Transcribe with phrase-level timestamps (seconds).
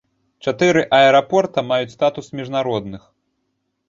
[0.43, 3.01] Чатыры аэрапорта маюць статус міжнародных.